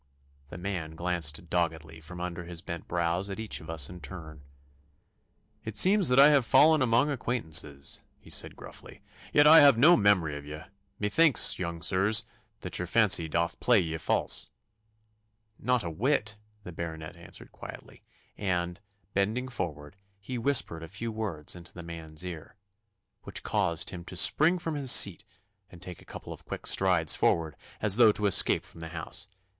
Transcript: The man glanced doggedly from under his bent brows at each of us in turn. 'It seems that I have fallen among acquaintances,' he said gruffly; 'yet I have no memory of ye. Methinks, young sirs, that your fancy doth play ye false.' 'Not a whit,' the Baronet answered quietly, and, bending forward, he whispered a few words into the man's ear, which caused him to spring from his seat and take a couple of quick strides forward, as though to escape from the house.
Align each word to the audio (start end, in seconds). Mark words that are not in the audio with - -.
The 0.49 0.57
man 0.57 0.95
glanced 0.95 1.47
doggedly 1.51 2.01
from 2.01 2.19
under 2.19 2.45
his 2.45 2.63
bent 2.63 2.87
brows 2.87 3.29
at 3.29 3.39
each 3.39 3.61
of 3.61 3.69
us 3.69 3.87
in 3.87 3.99
turn. 4.01 4.41
'It 5.63 5.77
seems 5.77 6.07
that 6.09 6.19
I 6.19 6.29
have 6.31 6.43
fallen 6.43 6.81
among 6.81 7.11
acquaintances,' 7.11 8.01
he 8.19 8.31
said 8.31 8.55
gruffly; 8.55 9.03
'yet 9.31 9.45
I 9.45 9.59
have 9.59 9.77
no 9.77 9.95
memory 9.95 10.35
of 10.35 10.43
ye. 10.43 10.59
Methinks, 10.97 11.59
young 11.59 11.83
sirs, 11.83 12.25
that 12.61 12.79
your 12.79 12.87
fancy 12.87 13.29
doth 13.29 13.59
play 13.59 13.79
ye 13.79 13.95
false.' 13.99 14.49
'Not 15.59 15.83
a 15.83 15.89
whit,' 15.91 16.35
the 16.63 16.71
Baronet 16.71 17.15
answered 17.15 17.51
quietly, 17.51 18.01
and, 18.35 18.81
bending 19.13 19.49
forward, 19.49 19.97
he 20.19 20.39
whispered 20.39 20.81
a 20.81 20.87
few 20.87 21.11
words 21.11 21.55
into 21.55 21.75
the 21.75 21.83
man's 21.83 22.25
ear, 22.25 22.55
which 23.21 23.43
caused 23.43 23.91
him 23.91 24.03
to 24.05 24.15
spring 24.15 24.57
from 24.57 24.73
his 24.73 24.91
seat 24.91 25.23
and 25.69 25.79
take 25.79 26.01
a 26.01 26.05
couple 26.05 26.33
of 26.33 26.43
quick 26.43 26.65
strides 26.65 27.13
forward, 27.13 27.55
as 27.83 27.97
though 27.97 28.11
to 28.11 28.25
escape 28.25 28.65
from 28.65 28.79
the 28.79 28.87
house. 28.89 29.27